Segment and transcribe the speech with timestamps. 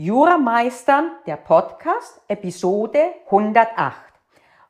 [0.00, 3.96] Jurameistern, der Podcast, Episode 108.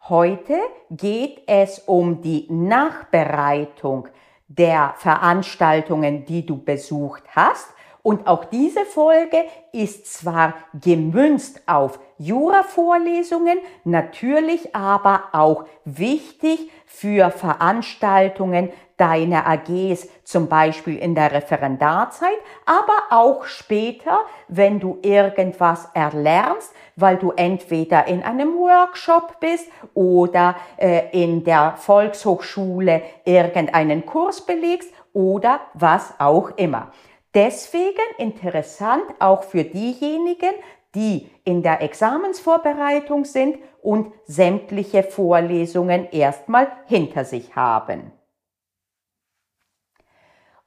[0.08, 0.58] Heute
[0.88, 4.08] geht es um die Nachbereitung
[4.46, 7.68] der Veranstaltungen, die du besucht hast.
[8.08, 18.70] Und auch diese Folge ist zwar gemünzt auf Jura-Vorlesungen, natürlich aber auch wichtig für Veranstaltungen
[18.96, 27.18] deiner AGs, zum Beispiel in der Referendarzeit, aber auch später, wenn du irgendwas erlernst, weil
[27.18, 35.60] du entweder in einem Workshop bist oder äh, in der Volkshochschule irgendeinen Kurs belegst oder
[35.74, 36.90] was auch immer.
[37.34, 40.52] Deswegen interessant auch für diejenigen,
[40.94, 48.12] die in der Examensvorbereitung sind und sämtliche Vorlesungen erstmal hinter sich haben.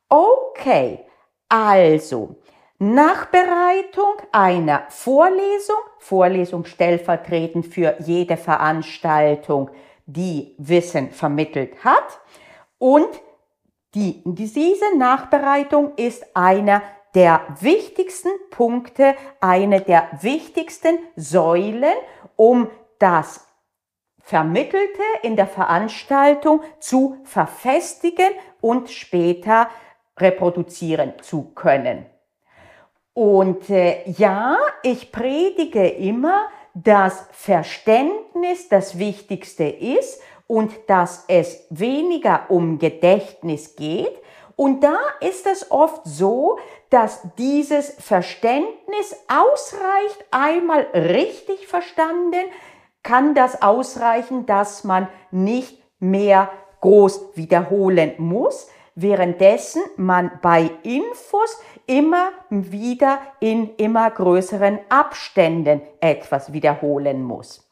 [0.08, 1.06] Okay,
[1.50, 2.36] also
[2.78, 9.70] Nachbereitung einer Vorlesung, Vorlesung stellvertretend für jede Veranstaltung,
[10.06, 12.20] die Wissen vermittelt hat.
[12.78, 13.10] Und
[13.96, 16.82] die, diese Nachbereitung ist einer
[17.14, 21.94] der wichtigsten Punkte, eine der wichtigsten Säulen,
[22.36, 23.48] um das
[24.20, 28.30] Vermittelte in der Veranstaltung zu verfestigen
[28.62, 29.70] und später
[30.18, 32.06] reproduzieren zu können.
[33.14, 42.48] Und äh, ja, ich predige immer, dass Verständnis das Wichtigste ist und dass es weniger
[42.50, 44.12] um Gedächtnis geht.
[44.58, 52.44] Und da ist es oft so, dass dieses Verständnis ausreicht, einmal richtig verstanden,
[53.02, 56.50] kann das ausreichen, dass man nicht mehr
[56.82, 67.24] groß wiederholen muss, währenddessen man bei Infos immer wieder in immer größeren Abständen etwas wiederholen
[67.24, 67.66] muss.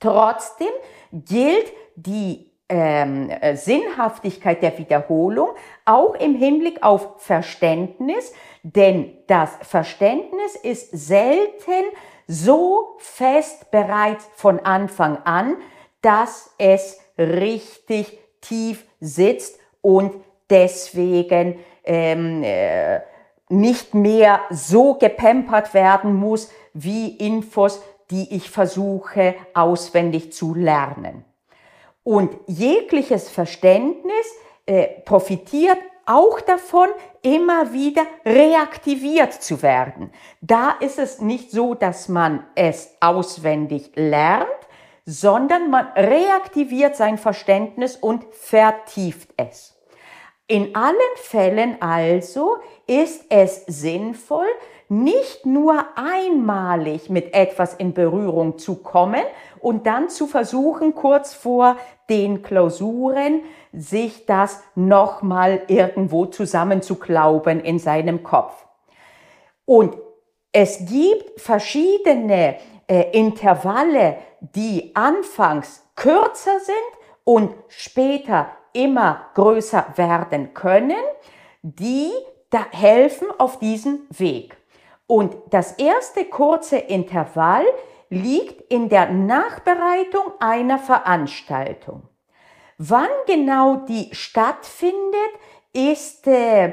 [0.00, 0.72] Trotzdem
[1.12, 5.50] gilt die ähm, Sinnhaftigkeit der Wiederholung
[5.84, 11.84] auch im Hinblick auf Verständnis, denn das Verständnis ist selten
[12.26, 15.56] so fest bereits von Anfang an,
[16.00, 20.14] dass es richtig tief sitzt und
[20.48, 23.00] deswegen ähm, äh,
[23.48, 31.24] nicht mehr so gepempert werden muss wie Infos, die ich versuche auswendig zu lernen.
[32.04, 34.26] Und jegliches Verständnis
[34.66, 36.88] äh, profitiert auch davon,
[37.22, 40.12] immer wieder reaktiviert zu werden.
[40.40, 44.48] Da ist es nicht so, dass man es auswendig lernt,
[45.06, 49.78] sondern man reaktiviert sein Verständnis und vertieft es.
[50.48, 52.56] In allen Fällen also
[52.86, 54.48] ist es sinnvoll,
[54.92, 59.22] nicht nur einmalig mit etwas in Berührung zu kommen
[59.58, 61.78] und dann zu versuchen, kurz vor
[62.10, 63.40] den Klausuren
[63.72, 68.66] sich das nochmal irgendwo zusammenzuklauben in seinem Kopf.
[69.64, 69.96] Und
[70.52, 76.76] es gibt verschiedene äh, Intervalle, die anfangs kürzer sind
[77.24, 81.02] und später immer größer werden können,
[81.62, 82.10] die
[82.50, 84.58] da helfen auf diesem Weg.
[85.12, 87.66] Und das erste kurze Intervall
[88.08, 92.08] liegt in der Nachbereitung einer Veranstaltung.
[92.78, 95.30] Wann genau die stattfindet,
[95.74, 96.72] ist äh,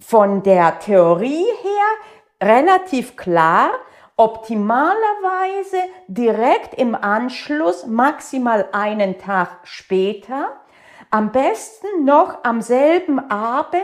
[0.00, 3.72] von der Theorie her relativ klar,
[4.16, 10.62] optimalerweise direkt im Anschluss, maximal einen Tag später,
[11.10, 13.82] am besten noch am selben Abend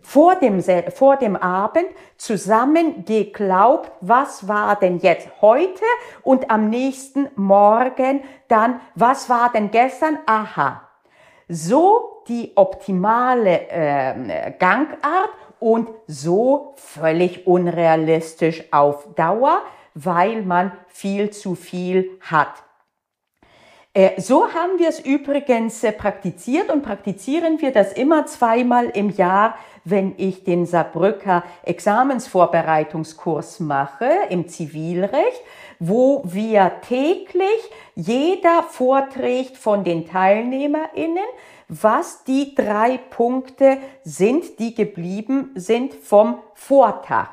[0.00, 0.62] vor dem,
[0.94, 1.86] vor dem Abend
[2.16, 5.84] zusammen geglaubt, was war denn jetzt heute
[6.22, 10.18] und am nächsten Morgen dann, was war denn gestern?
[10.26, 10.82] Aha.
[11.48, 15.30] So die optimale äh, Gangart
[15.60, 19.62] und so völlig unrealistisch auf Dauer,
[19.94, 22.64] weil man viel zu viel hat.
[23.94, 29.10] Äh, so haben wir es übrigens äh, praktiziert und praktizieren wir das immer zweimal im
[29.10, 35.42] Jahr, wenn ich den Saarbrücker Examensvorbereitungskurs mache im Zivilrecht,
[35.78, 41.18] wo wir täglich jeder vorträgt von den TeilnehmerInnen,
[41.68, 47.28] was die drei Punkte sind, die geblieben sind vom Vortag.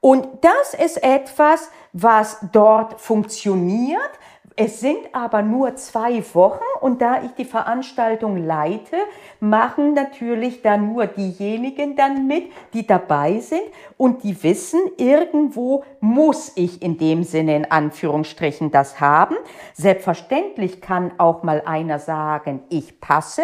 [0.00, 4.10] Und das ist etwas, was dort funktioniert,
[4.56, 8.96] Es sind aber nur zwei Wochen und da ich die Veranstaltung leite,
[9.40, 13.62] machen natürlich dann nur diejenigen dann mit, die dabei sind
[13.96, 19.36] und die wissen, irgendwo muss ich in dem Sinne in Anführungsstrichen das haben.
[19.72, 23.42] Selbstverständlich kann auch mal einer sagen, ich passe,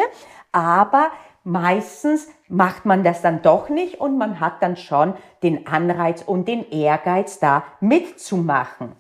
[0.53, 1.11] aber
[1.43, 6.49] meistens macht man das dann doch nicht und man hat dann schon den Anreiz und
[6.49, 8.93] den Ehrgeiz da mitzumachen.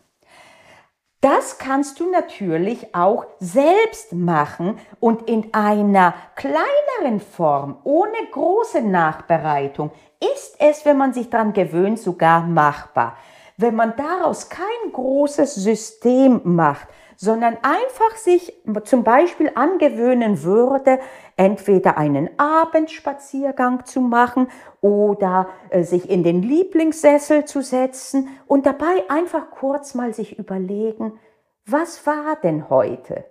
[1.20, 9.90] Das kannst du natürlich auch selbst machen und in einer kleineren Form, ohne große Nachbereitung,
[10.20, 13.16] ist es, wenn man sich daran gewöhnt, sogar machbar.
[13.56, 16.86] Wenn man daraus kein großes System macht,
[17.20, 21.00] sondern einfach sich zum Beispiel angewöhnen würde,
[21.36, 24.46] entweder einen Abendspaziergang zu machen
[24.80, 31.18] oder äh, sich in den Lieblingssessel zu setzen und dabei einfach kurz mal sich überlegen,
[31.66, 33.24] was war denn heute?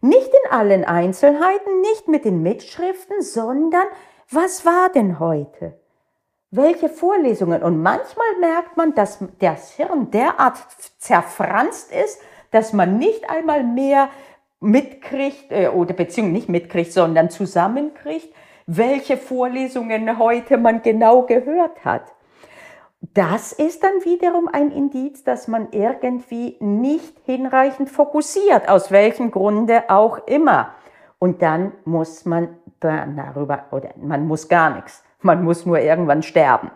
[0.00, 3.84] Nicht in allen Einzelheiten, nicht mit den Mitschriften, sondern
[4.32, 5.78] was war denn heute?
[6.50, 7.62] Welche Vorlesungen?
[7.62, 10.58] Und manchmal merkt man, dass das Hirn derart
[10.98, 12.20] zerfranst ist,
[12.52, 14.08] dass man nicht einmal mehr
[14.60, 18.32] mitkriegt äh, oder beziehungsweise nicht mitkriegt, sondern zusammenkriegt,
[18.66, 22.14] welche Vorlesungen heute man genau gehört hat.
[23.14, 29.90] Das ist dann wiederum ein Indiz, dass man irgendwie nicht hinreichend fokussiert, aus welchem Grunde
[29.90, 30.70] auch immer.
[31.18, 36.70] Und dann muss man darüber, oder man muss gar nichts, man muss nur irgendwann sterben.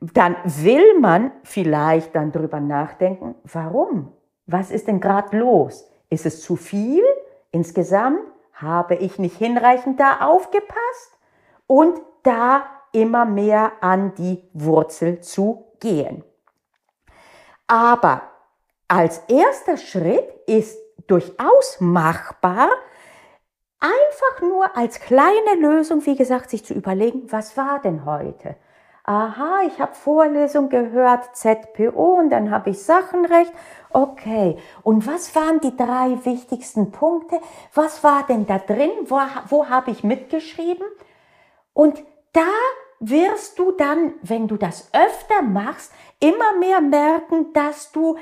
[0.00, 4.12] Dann will man vielleicht dann darüber nachdenken, warum?
[4.46, 5.90] Was ist denn gerade los?
[6.08, 7.04] Ist es zu viel
[7.50, 8.20] insgesamt?
[8.54, 11.18] Habe ich nicht hinreichend da aufgepasst?
[11.66, 16.24] Und da immer mehr an die Wurzel zu gehen.
[17.66, 18.22] Aber
[18.88, 22.68] als erster Schritt ist durchaus machbar,
[23.80, 28.56] einfach nur als kleine Lösung, wie gesagt, sich zu überlegen, was war denn heute?
[29.06, 33.52] Aha, ich habe Vorlesung gehört, ZPO und dann habe ich Sachenrecht.
[33.90, 37.40] Okay, und was waren die drei wichtigsten Punkte?
[37.72, 38.90] Was war denn da drin?
[39.04, 39.18] Wo,
[39.48, 40.86] wo habe ich mitgeschrieben?
[41.72, 42.42] Und da
[42.98, 48.16] wirst du dann, wenn du das öfter machst, immer mehr merken, dass du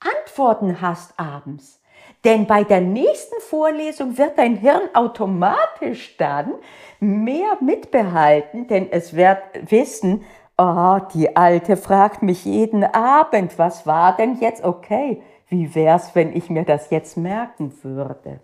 [0.00, 1.80] Antworten hast abends.
[2.24, 6.54] Denn bei der nächsten Vorlesung wird dein Hirn automatisch dann
[6.98, 9.38] mehr mitbehalten, denn es wird
[9.70, 10.24] wissen,
[10.56, 15.22] oh, die Alte fragt mich jeden Abend, was war denn jetzt okay?
[15.48, 18.40] Wie wär's, wenn ich mir das jetzt merken würde?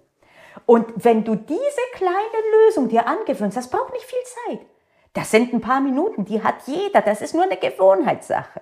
[0.67, 4.67] Und wenn du diese kleine Lösung dir angewöhnst, das braucht nicht viel Zeit.
[5.15, 8.61] Das sind ein paar Minuten, die hat jeder, das ist nur eine Gewohnheitssache.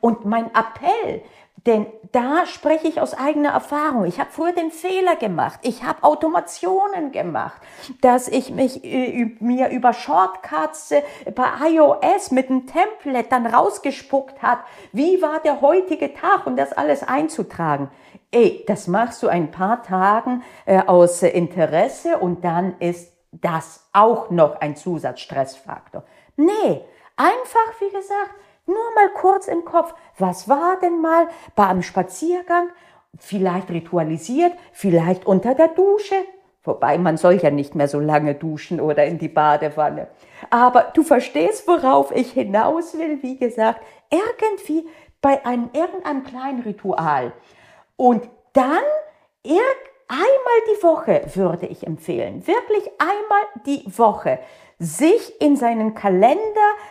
[0.00, 1.22] Und mein Appell,
[1.64, 4.04] denn da spreche ich aus eigener Erfahrung.
[4.04, 5.60] Ich habe früher den Fehler gemacht.
[5.62, 7.60] Ich habe Automationen gemacht,
[8.00, 11.02] dass ich mich äh, mir über Shortcuts äh,
[11.34, 14.60] bei iOS mit einem Template dann rausgespuckt hat,
[14.92, 17.90] wie war der heutige Tag und das alles einzutragen.
[18.30, 24.30] Ey, das machst du ein paar Tagen äh, aus Interesse und dann ist das auch
[24.30, 26.04] noch ein Zusatzstressfaktor.
[26.36, 26.82] Nee,
[27.16, 28.30] einfach wie gesagt,
[28.66, 32.68] nur mal kurz im Kopf, was war denn mal bei einem Spaziergang?
[33.18, 36.16] Vielleicht ritualisiert, vielleicht unter der Dusche.
[36.64, 40.08] Wobei man soll ja nicht mehr so lange duschen oder in die Badewanne.
[40.50, 43.22] Aber du verstehst, worauf ich hinaus will.
[43.22, 43.80] Wie gesagt,
[44.10, 44.86] irgendwie
[45.22, 47.32] bei einem irgendeinem kleinen Ritual.
[47.96, 48.82] Und dann
[50.08, 52.46] einmal die Woche würde ich empfehlen.
[52.46, 54.38] Wirklich einmal die Woche
[54.78, 56.40] sich in seinen Kalender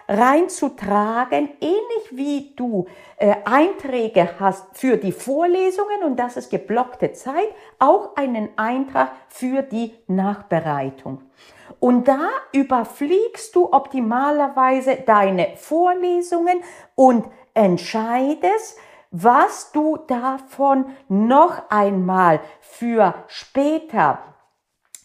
[0.07, 2.87] reinzutragen, ähnlich wie du
[3.17, 9.61] äh, Einträge hast für die Vorlesungen und das ist geblockte Zeit, auch einen Eintrag für
[9.61, 11.21] die Nachbereitung.
[11.79, 16.61] Und da überfliegst du optimalerweise deine Vorlesungen
[16.95, 18.77] und entscheidest,
[19.11, 24.19] was du davon noch einmal für später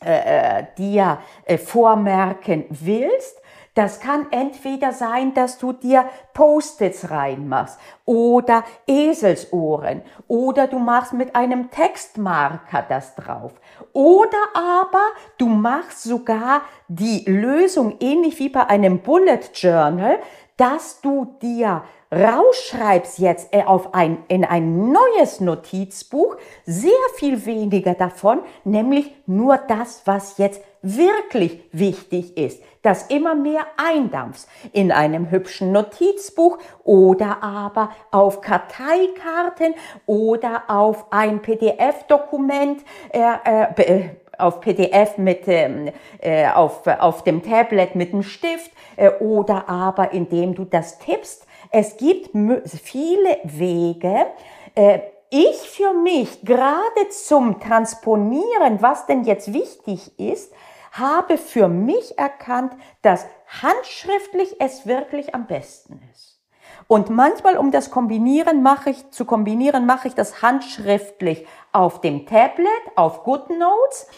[0.04, 3.36] äh, äh, dir äh, vormerken willst.
[3.74, 11.36] Das kann entweder sein, dass du dir Post-its reinmachst oder Eselsohren oder du machst mit
[11.36, 13.52] einem Textmarker das drauf
[13.92, 15.04] oder aber
[15.38, 20.18] du machst sogar die Lösung ähnlich wie bei einem Bullet Journal,
[20.56, 27.94] dass du dir rausschreibst jetzt äh, auf ein, in ein neues Notizbuch sehr viel weniger
[27.94, 35.30] davon, nämlich nur das, was jetzt wirklich wichtig ist, das immer mehr eindampfst in einem
[35.30, 39.74] hübschen Notizbuch oder aber auf Karteikarten
[40.06, 47.94] oder auf ein PDF-Dokument, äh, äh, auf PDF mit, ähm, äh, auf, auf dem Tablet
[47.94, 51.46] mit dem Stift äh, oder aber indem du das tippst.
[51.70, 54.26] Es gibt viele Wege.
[54.74, 55.00] Äh,
[55.30, 60.52] ich für mich, gerade zum Transponieren, was denn jetzt wichtig ist,
[60.92, 62.72] habe für mich erkannt,
[63.02, 63.26] dass
[63.62, 66.40] handschriftlich es wirklich am besten ist.
[66.88, 72.26] Und manchmal, um das kombinieren, mache ich, zu kombinieren, mache ich das handschriftlich auf dem
[72.26, 74.08] Tablet, auf GoodNotes.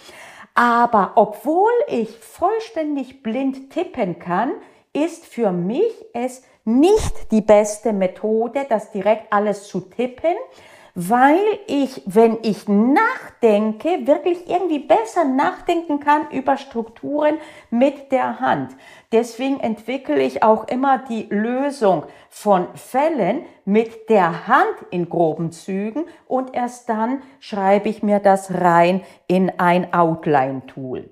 [0.55, 4.53] Aber obwohl ich vollständig blind tippen kann,
[4.95, 10.37] ist für mich es nicht die beste Methode, das direkt alles zu tippen,
[10.95, 17.39] weil ich, wenn ich nachdenke, wirklich irgendwie besser nachdenken kann über Strukturen
[17.71, 18.77] mit der Hand.
[19.11, 26.05] Deswegen entwickle ich auch immer die Lösung von Fällen mit der Hand in groben Zügen
[26.27, 31.11] und erst dann schreibe ich mir das rein in ein Outline-Tool.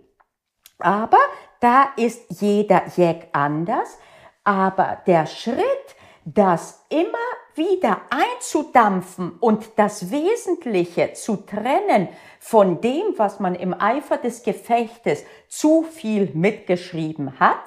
[0.78, 1.18] Aber
[1.60, 3.98] da ist jeder Jack anders.
[4.44, 7.06] Aber der Schritt, das immer
[7.54, 15.24] wieder einzudampfen und das Wesentliche zu trennen von dem, was man im Eifer des Gefechtes
[15.48, 17.60] zu viel mitgeschrieben hat.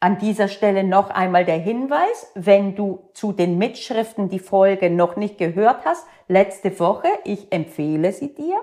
[0.00, 5.16] An dieser Stelle noch einmal der Hinweis, wenn du zu den Mitschriften die Folge noch
[5.16, 8.60] nicht gehört hast, letzte Woche, ich empfehle sie dir.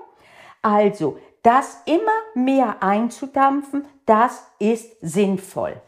[0.61, 5.81] Also, das immer mehr einzudampfen, das ist sinnvoll.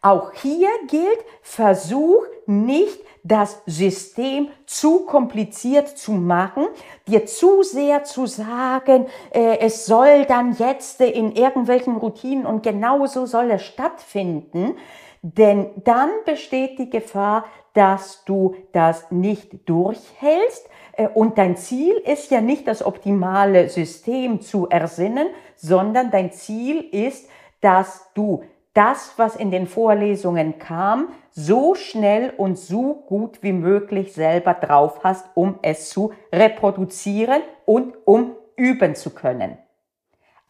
[0.00, 6.66] Auch hier gilt, versuch nicht das System zu kompliziert zu machen,
[7.06, 13.26] dir zu sehr zu sagen, äh, es soll dann jetzt in irgendwelchen Routinen und genauso
[13.26, 14.76] soll es stattfinden,
[15.22, 20.68] denn dann besteht die Gefahr, dass du das nicht durchhältst.
[20.92, 26.80] Äh, und dein Ziel ist ja nicht das optimale System zu ersinnen, sondern dein Ziel
[26.92, 27.28] ist,
[27.60, 34.12] dass du das, was in den Vorlesungen kam, so schnell und so gut wie möglich
[34.12, 39.58] selber drauf hast, um es zu reproduzieren und um üben zu können.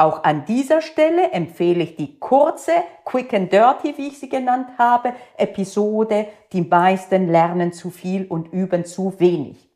[0.01, 2.71] Auch an dieser Stelle empfehle ich die kurze
[3.05, 6.29] Quick and Dirty, wie ich sie genannt habe, Episode.
[6.53, 9.69] Die meisten lernen zu viel und üben zu wenig.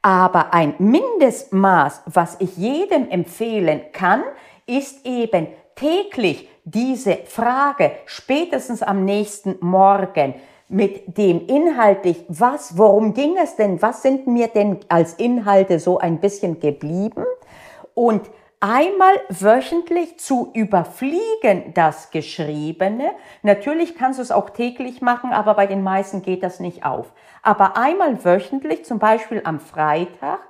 [0.00, 4.22] Aber ein Mindestmaß, was ich jedem empfehlen kann,
[4.66, 10.34] ist eben täglich diese Frage spätestens am nächsten Morgen
[10.68, 15.98] mit dem inhaltlich, was, worum ging es denn, was sind mir denn als Inhalte so
[15.98, 17.24] ein bisschen geblieben
[17.94, 18.22] und
[18.60, 23.12] einmal wöchentlich zu überfliegen das Geschriebene.
[23.42, 27.12] Natürlich kannst du es auch täglich machen, aber bei den meisten geht das nicht auf.
[27.42, 30.40] Aber einmal wöchentlich, zum Beispiel am Freitag,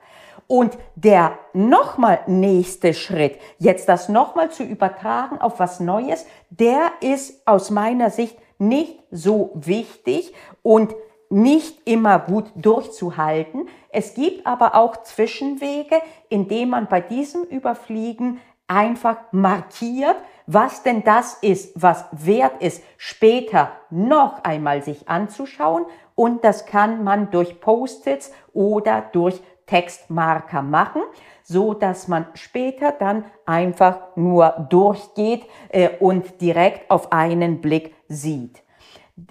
[0.49, 7.47] und der nochmal nächste Schritt, jetzt das nochmal zu übertragen auf was Neues, der ist
[7.47, 10.95] aus meiner Sicht nicht so wichtig und
[11.31, 13.69] nicht immer gut durchzuhalten.
[13.91, 15.97] Es gibt aber auch Zwischenwege,
[16.31, 23.73] indem man bei diesem Überfliegen einfach markiert, was denn das ist, was wert ist, später
[23.91, 25.85] noch einmal sich anzuschauen.
[26.15, 31.03] Und das kann man durch Post-its oder durch Textmarker machen,
[31.45, 38.63] so dass man später dann einfach nur durchgeht äh, und direkt auf einen Blick sieht.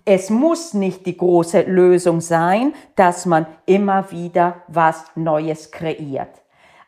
[0.03, 6.41] Es muss nicht die große Lösung sein, dass man immer wieder was Neues kreiert.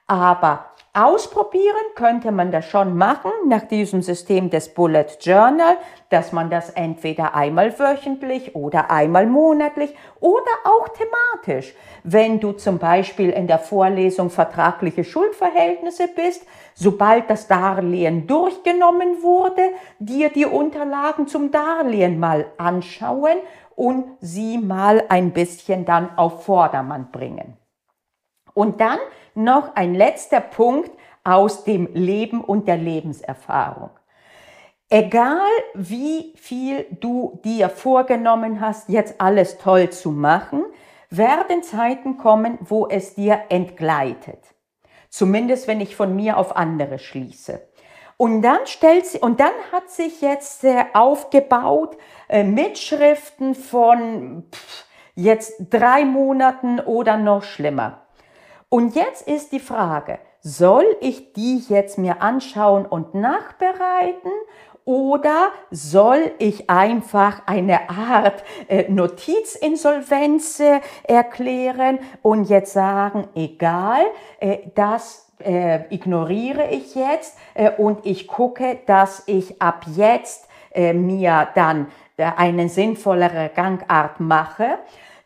[0.07, 0.65] Aber
[1.01, 5.77] Ausprobieren könnte man das schon machen nach diesem System des Bullet Journal,
[6.09, 11.73] dass man das entweder einmal wöchentlich oder einmal monatlich oder auch thematisch.
[12.03, 19.69] Wenn du zum Beispiel in der Vorlesung vertragliche Schuldverhältnisse bist, sobald das Darlehen durchgenommen wurde,
[19.99, 23.37] dir die Unterlagen zum Darlehen mal anschauen
[23.77, 27.58] und sie mal ein bisschen dann auf Vordermann bringen.
[28.53, 28.99] Und dann
[29.35, 30.91] noch ein letzter Punkt
[31.23, 33.91] aus dem Leben und der Lebenserfahrung.
[34.89, 40.65] Egal wie viel du dir vorgenommen hast, jetzt alles toll zu machen,
[41.11, 44.39] werden Zeiten kommen, wo es dir entgleitet.
[45.09, 47.61] Zumindest wenn ich von mir auf andere schließe.
[48.17, 54.85] Und dann stellt sie, und dann hat sich jetzt äh, aufgebaut äh, Mitschriften von pff,
[55.15, 58.01] jetzt drei Monaten oder noch schlimmer.
[58.69, 64.31] Und jetzt ist die Frage, soll ich die jetzt mir anschauen und nachbereiten
[64.85, 70.61] oder soll ich einfach eine Art äh, Notizinsolvenz
[71.03, 74.01] erklären und jetzt sagen, egal,
[74.39, 77.37] äh, das äh, ignoriere ich jetzt
[77.77, 84.79] und ich gucke, dass ich ab jetzt mir dann eine sinnvollere Gangart mache.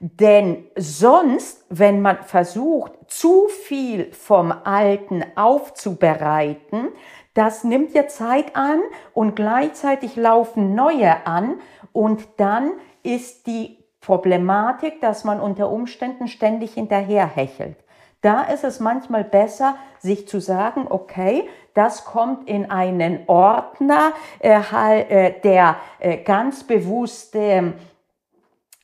[0.06, 6.90] Denn sonst, wenn man versucht, zu viel vom Alten aufzubereiten,
[7.34, 8.82] das nimmt ja Zeit an
[9.14, 11.62] und gleichzeitig laufen neue an
[11.94, 17.78] und dann ist die Problematik, dass man unter Umständen ständig hinterherhechelt.
[18.20, 24.60] Da ist es manchmal besser, sich zu sagen, okay, das kommt in einen Ordner, äh,
[24.60, 27.76] äh, der äh, ganz bewusst ähm,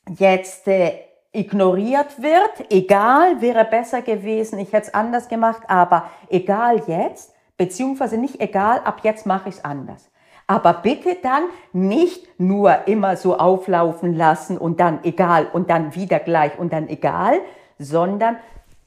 [0.08, 2.70] jetzt äh, ignoriert wird.
[2.70, 8.80] Egal, wäre besser gewesen, ich hätte es anders gemacht, aber egal jetzt, beziehungsweise nicht egal,
[8.84, 10.10] ab jetzt mache ich es anders.
[10.46, 16.18] Aber bitte dann nicht nur immer so auflaufen lassen und dann egal und dann wieder
[16.18, 17.38] gleich und dann egal,
[17.78, 18.36] sondern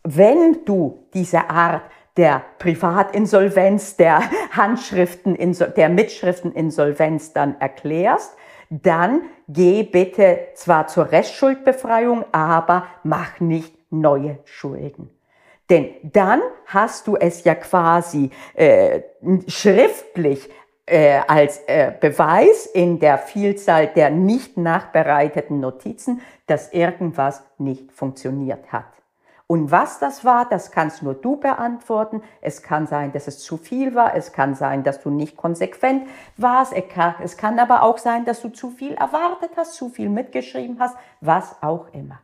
[0.04, 1.84] wenn du diese Art
[2.18, 4.22] der Privatinsolvenz, der
[4.52, 5.38] Handschriften,
[5.78, 8.36] der Mitschrifteninsolvenz dann erklärst,
[8.82, 15.10] dann geh bitte zwar zur Restschuldbefreiung, aber mach nicht neue Schulden.
[15.70, 19.02] Denn dann hast du es ja quasi äh,
[19.48, 20.50] schriftlich
[20.86, 28.72] äh, als äh, Beweis in der Vielzahl der nicht nachbereiteten Notizen, dass irgendwas nicht funktioniert
[28.72, 28.86] hat.
[29.54, 32.24] Und was das war, das kannst nur du beantworten.
[32.42, 34.16] Es kann sein, dass es zu viel war.
[34.16, 36.08] Es kann sein, dass du nicht konsequent
[36.38, 36.74] warst.
[37.24, 40.98] Es kann aber auch sein, dass du zu viel erwartet hast, zu viel mitgeschrieben hast,
[41.22, 42.20] was auch immer.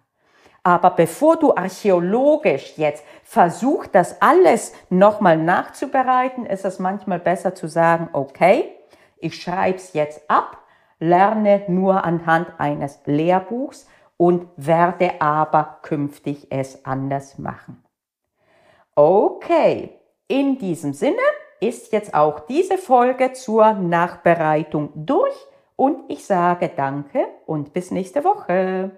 [0.64, 7.68] Aber bevor du archäologisch jetzt versuchst, das alles nochmal nachzubereiten, ist es manchmal besser zu
[7.68, 8.72] sagen, okay,
[9.20, 10.58] ich schreibe es jetzt ab,
[10.98, 13.86] lerne nur anhand eines Lehrbuchs
[14.20, 17.86] und werde aber künftig es anders machen.
[18.94, 19.98] Okay,
[20.28, 21.22] in diesem Sinne
[21.62, 25.36] ist jetzt auch diese Folge zur Nachbereitung durch
[25.78, 28.92] und ich sage danke und bis nächste Woche.